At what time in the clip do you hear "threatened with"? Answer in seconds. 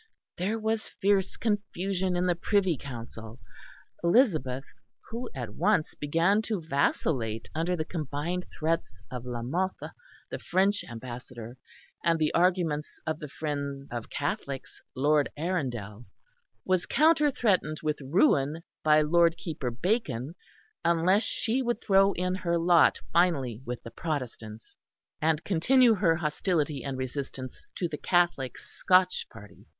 17.29-18.01